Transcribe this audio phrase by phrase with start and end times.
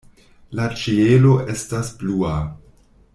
[0.59, 2.33] La ĉielo estas blua.